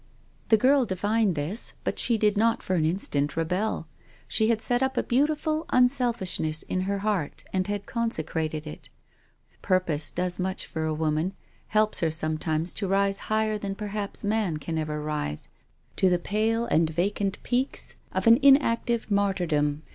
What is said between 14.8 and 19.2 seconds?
rise, to the pale and vacant peaks of an inactive